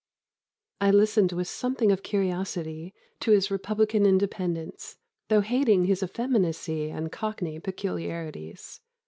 [0.79, 7.11] I listened with something of curiosity to his republican independence, though hating his effeminacy and
[7.11, 8.81] cockney peculiarities.